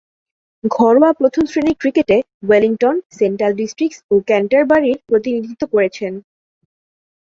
ঘরোয়া 0.63 1.11
প্রথম-শ্রেণীর 1.13 1.79
ক্রিকেটে 1.79 2.17
ওয়েলিংটন, 2.43 2.95
সেন্ট্রাল 3.11 3.51
ডিস্ট্রিক্টস 3.53 3.99
ও 4.11 4.15
ক্যান্টারবারির 4.27 4.97
প্রতিনিধিত্ব 5.07 5.63
করেছেন। 5.67 6.13